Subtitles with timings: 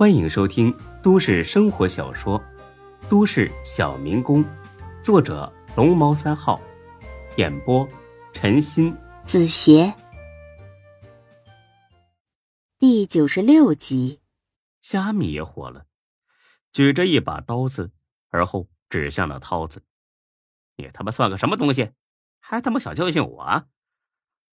[0.00, 2.40] 欢迎收听都市生活小说
[3.10, 4.42] 《都市小民工》，
[5.02, 6.58] 作者龙猫三号，
[7.36, 7.86] 演播
[8.32, 9.94] 陈鑫、子邪，
[12.78, 14.22] 第九十六集。
[14.80, 15.84] 虾米也火了，
[16.72, 17.92] 举着一把刀子，
[18.30, 19.82] 而后指向了涛子
[20.76, 21.90] ：“你他妈算个什么东西？
[22.38, 23.66] 还他妈想教训我？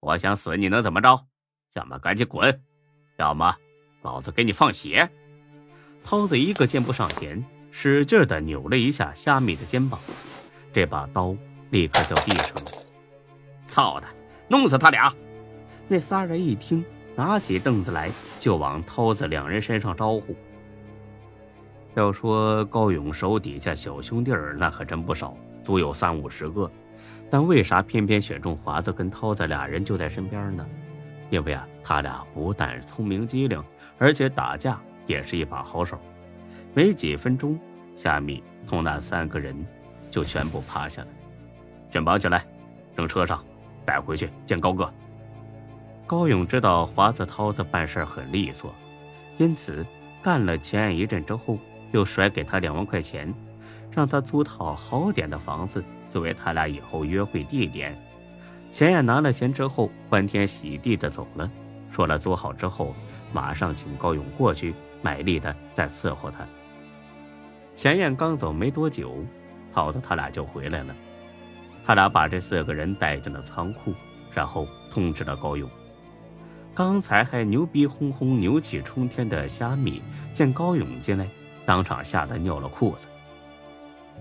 [0.00, 1.28] 我想死，你能怎么着？
[1.74, 2.60] 要么赶紧滚，
[3.18, 3.54] 要么
[4.02, 5.08] 老子给你放血！”
[6.04, 10.00] 涛子一个箭步上前，使劲的扭了一下虾米的肩膀，
[10.72, 11.36] 这把刀
[11.70, 12.70] 立刻就递上了。
[13.66, 14.08] 操的，
[14.48, 15.12] 弄死他俩！
[15.86, 16.84] 那仨人一听。
[17.16, 20.36] 拿起凳子来，就往涛子两人身上招呼。
[21.94, 26.70] 要说高勇手底下小兄弟儿，那可真不少，足有三五十个。
[27.28, 30.64] 但为啥偏偏选中华子跟涛子俩人就在身边呢？
[31.28, 33.60] 因为啊，他俩不但聪明机灵，
[33.98, 35.98] 而且打架也是一把好手。
[36.72, 37.58] 没几分钟，
[37.96, 39.56] 夏米同那三个人
[40.08, 41.08] 就全部趴下了，
[41.90, 42.46] 全绑起来，
[42.94, 43.44] 扔车上，
[43.84, 44.88] 带回去见高哥。
[46.06, 48.72] 高勇知道华子涛子办事很利索，
[49.38, 49.84] 因此
[50.22, 51.58] 干了钱安一阵之后，
[51.90, 53.34] 又甩给他两万块钱，
[53.90, 57.98] 让他租套好点的房子作为他俩以后约会地点。
[58.70, 61.50] 钱燕拿了钱之后，欢天喜地的走了，
[61.90, 62.94] 说了租好之后，
[63.32, 66.46] 马上请高勇过去，卖力的在伺候他。
[67.74, 69.24] 钱燕刚走没多久，
[69.72, 70.94] 嫂子他俩就回来了，
[71.84, 73.94] 他俩把这四个人带进了仓库，
[74.34, 75.68] 然后通知了高勇。
[76.74, 81.28] 刚才还牛逼哄哄、牛气冲天的虾米，见高勇进来，
[81.64, 83.06] 当场吓得尿了裤子。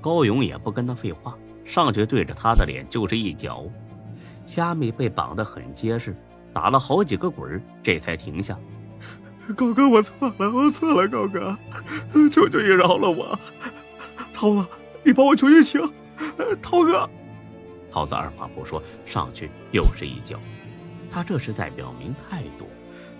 [0.00, 3.64] 高勇也不跟他废话，上去对着他的脸就是一脚。
[4.44, 6.14] 虾米被绑得很结实，
[6.52, 8.58] 打了好几个滚这才停下。
[9.54, 11.56] 高哥，我错了，我错了，高哥，
[12.30, 13.38] 求求你饶了我。
[14.32, 14.66] 涛子，
[15.04, 15.80] 你帮我求求情。
[16.60, 17.08] 涛哥，
[17.90, 20.38] 涛子二话不说，上去又是一脚。
[21.10, 22.68] 他这是在表明态度，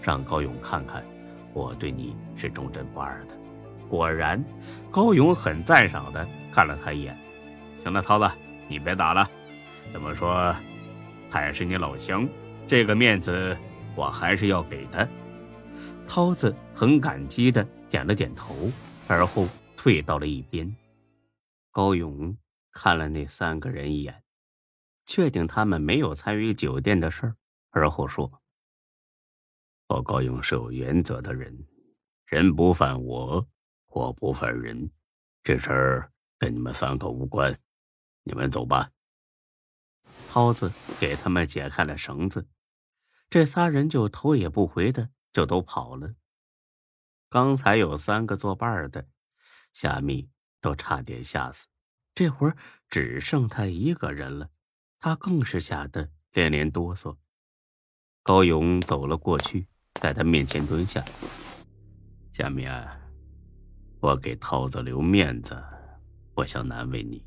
[0.02, 1.04] 让高勇看看
[1.52, 3.36] 我对你是忠贞不二的。
[3.88, 4.42] 果然，
[4.90, 7.16] 高勇很赞赏的看了他一眼。
[7.82, 8.28] 行了，涛子，
[8.68, 9.28] 你别打了。
[9.92, 10.54] 怎么说，
[11.30, 12.28] 他也是你老乡，
[12.66, 13.56] 这个面子
[13.94, 15.08] 我还是要给的。
[16.06, 18.54] 涛子很感激的点了点头，
[19.08, 19.46] 而后
[19.76, 20.74] 退到了一边。
[21.70, 22.36] 高勇
[22.72, 24.22] 看了那三个人一眼，
[25.04, 27.36] 确定他们没有参与酒店的事儿。
[27.70, 28.40] 而后说
[29.88, 31.66] ：“我高勇是有原则的人，
[32.24, 33.46] 人不犯我，
[33.88, 34.90] 我不犯人，
[35.42, 37.58] 这事儿跟你们三个无关，
[38.22, 38.90] 你们走吧。”
[40.30, 42.48] 涛子给他们解开了绳子，
[43.28, 46.14] 这仨人就头也不回的就都跑了。
[47.28, 49.06] 刚才有三个作伴的，
[49.74, 50.30] 夏蜜
[50.62, 51.66] 都差点吓死，
[52.14, 52.56] 这会儿
[52.88, 54.48] 只剩他一个人了，
[54.98, 57.14] 他更是吓得连连哆嗦。
[58.22, 59.68] 高勇走了过去，
[60.00, 61.04] 在他面前蹲下。
[62.32, 62.88] 下面，
[64.00, 65.62] 我给涛子留面子，
[66.34, 67.22] 不想难为你。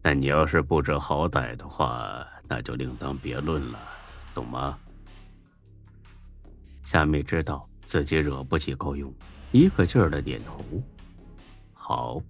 [0.00, 3.80] 但你要是不知好歹的话，那就另当别论了，
[4.32, 4.78] 懂吗？
[6.82, 9.12] 夏美知道自己惹不起高勇，
[9.50, 10.64] 一个劲儿的点头。
[11.72, 12.22] 好，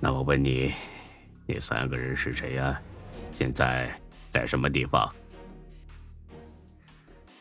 [0.00, 0.72] 那我问你，
[1.46, 2.80] 那三个人是谁呀？
[3.32, 3.90] 现在
[4.30, 5.12] 在什么地方？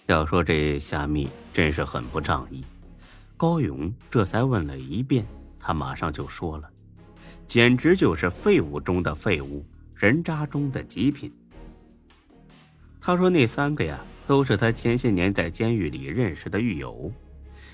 [0.07, 2.63] 要说这夏蜜真是很不仗义，
[3.37, 5.25] 高勇这才问了一遍，
[5.59, 6.69] 他马上就说了，
[7.47, 9.65] 简直就是废物中的废物，
[9.95, 11.31] 人渣中的极品。
[12.99, 17.11] 他说那三个呀，都是他前些年在监狱里认识的狱友，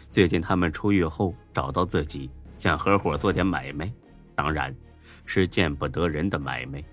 [0.10, 3.92] 最近他们出狱后找到自己，想合伙做点买卖，
[4.34, 4.76] 当然
[5.26, 6.84] 是见不得人的买卖。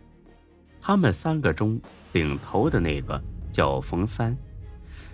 [0.80, 1.80] 他们三个中
[2.12, 4.36] 领头的那个叫冯三。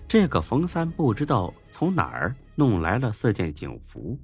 [0.08, 4.18] 这个冯三不知道从哪儿弄来了四件警服，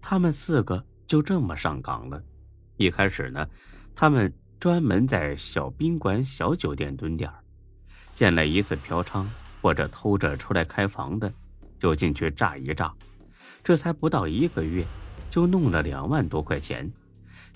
[0.00, 2.20] 他们四个就这么上岗了。
[2.78, 3.46] 一开始呢，
[3.94, 7.43] 他们专门在小宾馆、小酒店蹲点儿
[8.14, 9.26] 见了一次嫖娼
[9.60, 11.32] 或者偷着出来开房的，
[11.78, 12.92] 就进去炸一炸。
[13.62, 14.84] 这才不到一个月，
[15.30, 16.90] 就弄了两万多块钱。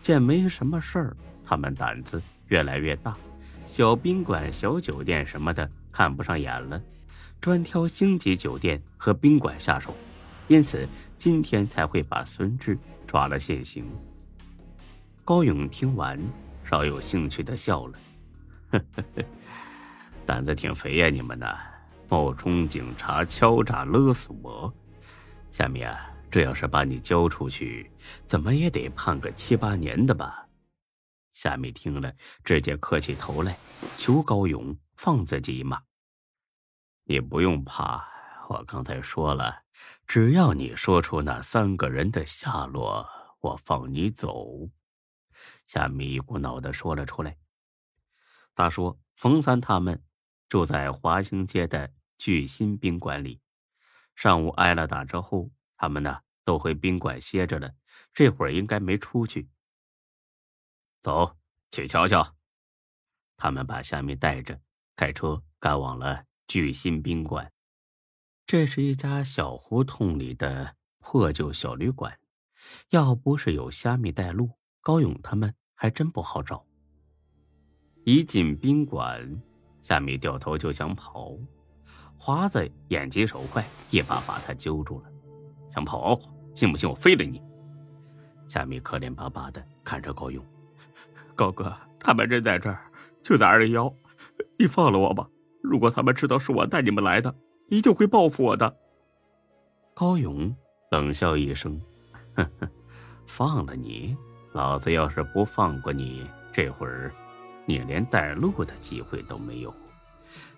[0.00, 3.16] 见没什么事儿，他们胆子越来越大，
[3.66, 6.80] 小宾馆、小酒店什么的看不上眼了。
[7.40, 9.94] 专挑星级酒店和宾馆下手，
[10.48, 12.76] 因此今天才会把孙志
[13.06, 13.84] 抓了现行。
[15.24, 16.18] 高勇听完，
[16.64, 17.98] 饶有兴趣的笑了
[18.70, 19.24] ：“呵呵呵，
[20.28, 21.58] 胆子挺肥呀，你们呐！
[22.06, 24.70] 冒充警察敲诈勒索我，
[25.50, 25.98] 夏米啊，
[26.30, 27.90] 这要是把你交出去，
[28.26, 30.46] 怎么也得判个七八年的吧？
[31.32, 32.12] 夏米听了，
[32.44, 33.56] 直接磕起头来，
[33.96, 35.80] 求高勇放自己一马。
[37.04, 38.06] 你不用怕，
[38.50, 39.62] 我刚才说了，
[40.06, 43.08] 只要你说出那三个人的下落，
[43.40, 44.68] 我放你走。
[45.64, 47.34] 夏米一股脑的说了出来。
[48.54, 50.02] 他说：“冯三他们
[50.48, 53.40] 住在华兴街的聚新宾馆里，
[54.14, 57.74] 上午挨了打之后，他们呢都回宾馆歇着了，
[58.12, 59.48] 这会儿应该没出去。”
[61.02, 61.36] 走
[61.70, 62.34] 去瞧瞧。
[63.36, 64.60] 他们把夏米带着，
[64.96, 67.52] 开车赶往了聚新宾馆。
[68.46, 72.18] 这是一家小胡同里的破旧小旅馆，
[72.90, 76.66] 要不是有虾米带路，高勇他们还真不好找。
[78.04, 79.40] 一进宾馆，
[79.88, 81.32] 夏米掉头就想跑，
[82.18, 85.06] 华子眼疾手快，一把把他揪住了。
[85.70, 86.20] 想跑？
[86.52, 87.42] 信不信我废了你？
[88.48, 90.44] 夏米可怜巴巴的看着高勇。
[91.34, 92.78] 高哥，他们人在这儿，
[93.22, 93.90] 就在二零幺，
[94.58, 95.26] 你放了我吧。
[95.62, 97.34] 如果他们知道是我带你们来的，
[97.70, 98.76] 一定会报复我的。
[99.94, 100.54] 高勇
[100.90, 101.80] 冷笑一声
[102.36, 102.68] ：“哼哼，
[103.26, 104.14] 放了你，
[104.52, 107.10] 老子要是不放过你，这会儿
[107.68, 109.74] 你连带路的机会都没有。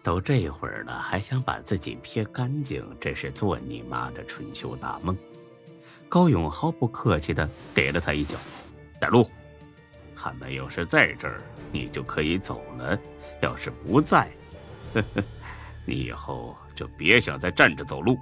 [0.00, 5.16] 都这会儿了，还想把自己撇干净，这是做你妈的春秋大梦。”
[6.08, 8.38] 高勇毫不客气的给了他一脚
[9.00, 9.28] ：“带路。”
[10.14, 11.40] 他们要是在这儿，
[11.72, 12.96] 你就可以走了；
[13.42, 14.30] 要是不在，
[14.94, 15.22] 呵呵，
[15.84, 18.16] 你以后就别想再站着走路。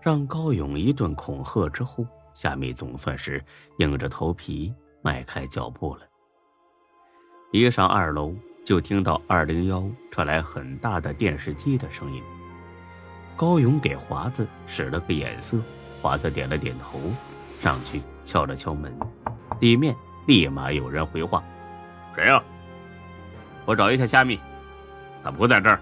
[0.00, 3.42] 让高勇一顿恐吓之后，夏米总算是
[3.78, 6.06] 硬着头皮迈开脚步了。
[7.54, 8.34] 一上二楼，
[8.64, 9.80] 就听到二零幺
[10.10, 12.20] 传来很大的电视机的声音。
[13.36, 15.56] 高勇给华子使了个眼色，
[16.02, 16.98] 华子点了点头，
[17.60, 18.92] 上去敲了敲门，
[19.60, 19.94] 里面。
[20.26, 21.44] 立马有人回话
[22.16, 22.42] ：“谁呀？
[23.66, 24.40] 我找一下虾米，
[25.22, 25.78] 他不在这儿。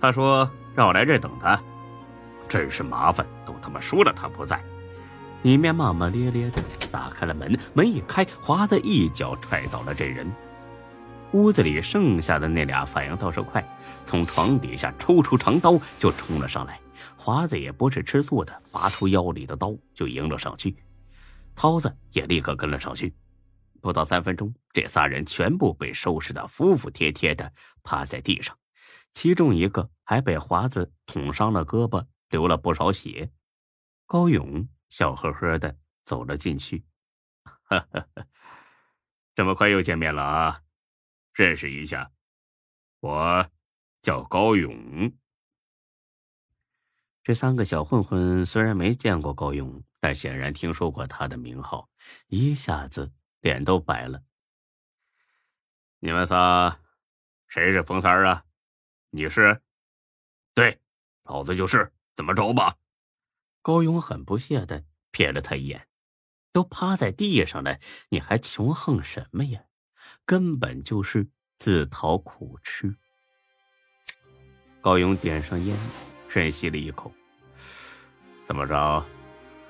[0.00, 1.60] 他说让我来这等他，
[2.48, 3.26] 真是麻烦。
[3.44, 4.58] 都他妈说了他不在。”
[5.44, 10.26] 里面骂骂咧咧的打开了门，门一开，华子一脚踹倒了这人。
[11.32, 13.62] 屋子里剩下的那俩反应倒是快，
[14.06, 16.80] 从床底下抽出长刀就冲了上来。
[17.18, 20.74] 华子也不是吃素的，拔出腰里的刀就迎了上去。
[21.54, 23.14] 涛子也立刻跟了上去，
[23.82, 27.52] 不到三分钟，这仨人全部被收拾的服服帖帖的
[27.82, 28.56] 趴在地上，
[29.12, 33.28] 其中一个还被华子捅伤了胳膊，流了不少血。
[34.06, 36.84] 高勇笑呵呵的走了进去，
[37.64, 38.06] 哈哈，
[39.34, 40.62] 这么快又见面了啊？
[41.32, 42.12] 认识一下，
[43.00, 43.50] 我
[44.02, 45.12] 叫高勇。
[47.24, 49.82] 这三个小混混虽然没见过高勇。
[49.98, 51.88] 但显然听说过他的名号，
[52.26, 53.10] 一下子
[53.40, 54.22] 脸都白了。
[55.98, 56.78] 你们仨，
[57.48, 58.44] 谁是冯三啊？
[59.08, 59.60] 你是？
[60.52, 60.78] 对，
[61.24, 61.90] 老子就是。
[62.14, 62.76] 怎么着吧？
[63.64, 65.88] 高勇很不屑的瞥了他一眼。
[66.52, 67.80] 都趴在地上了，
[68.10, 69.62] 你还穷横什么呀？
[70.26, 72.94] 根本就是自讨苦吃。
[74.82, 75.74] 高勇点上烟，
[76.28, 77.10] 深吸了一口。
[78.44, 78.76] 怎么着？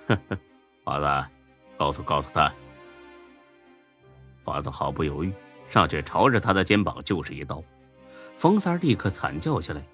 [0.09, 0.38] 呵呵，
[0.85, 1.30] 华子，
[1.78, 2.52] 告诉告诉他。
[4.42, 5.33] 华子毫不犹豫
[5.71, 7.62] 上去，朝着他的肩膀就是一刀。
[8.37, 9.87] 冯三立刻惨叫起来，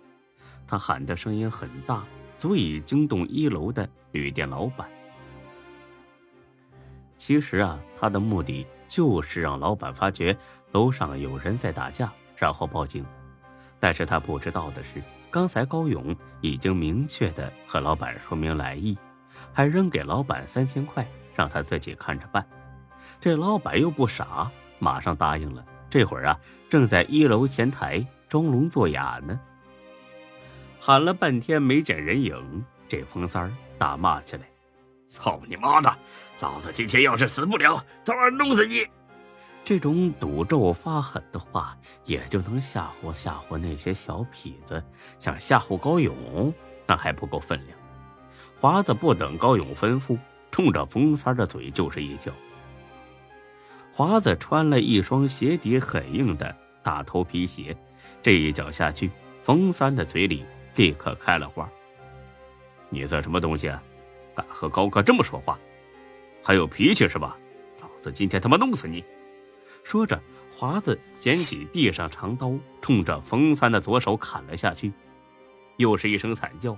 [0.66, 2.02] 他喊的声音很大，
[2.40, 4.88] 足以惊动一楼的旅店老板。
[7.18, 10.35] 其实啊，他的目的就是让老板发觉
[10.73, 13.04] 楼上有人在打架，然后报警。
[13.78, 18.97] 但是他不知道的是，刚才高勇已经明确的和老板说明来意。
[19.52, 22.42] 还扔给老板三千块，让他自己看着办。
[23.20, 25.62] 这老板又不傻，马上答应了。
[25.90, 29.38] 这会儿啊，正在一楼前台装聋作哑呢。
[30.82, 34.42] 喊了半天没见人影，这冯三儿大骂起来
[35.06, 35.94] ：“操你妈的！
[36.40, 38.87] 老子今天要是死不了，早晚弄死你！”
[39.62, 44.82] 这种赌咒发狠的话，也就能吓唬吓唬那些小痞子，
[45.18, 46.52] 想吓唬高勇，
[46.87, 47.78] 那还不够分量。
[48.58, 50.18] 华子不等高勇吩咐，
[50.50, 52.32] 冲着冯三的嘴就是一脚。
[53.92, 57.76] 华子穿了一双鞋底很硬的大头皮鞋，
[58.22, 59.10] 这一脚下去，
[59.42, 60.42] 冯三的嘴里
[60.76, 61.68] 立刻开了花。
[62.88, 63.82] 你算什么东西啊？
[64.34, 65.58] 敢和高哥这么说话？
[66.42, 67.36] 还有脾气是吧？
[67.80, 69.04] 老子今天他妈弄死你！
[69.84, 70.20] 说着，
[70.56, 74.92] 华子捡起地上长刀，冲着冯三的左手砍了下去。
[75.76, 76.76] 又是一声惨叫。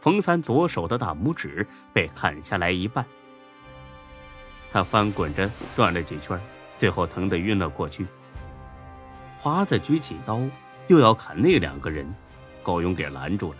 [0.00, 3.04] 冯三左手的大拇指被砍下来一半。
[4.70, 6.40] 他翻滚着转了几圈，
[6.74, 8.06] 最后疼得晕了过去。
[9.38, 10.40] 华子举起刀，
[10.88, 12.10] 又要砍那两个人，
[12.62, 13.58] 高勇给拦住了。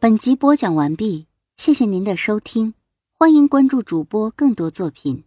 [0.00, 2.74] 本集播讲完毕，谢谢您的收听，
[3.12, 5.24] 欢迎关注主播更多作品。